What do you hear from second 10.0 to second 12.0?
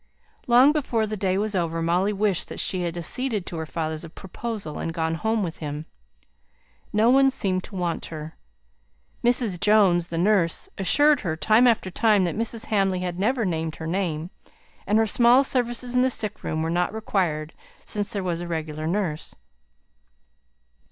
the nurse, assured her time after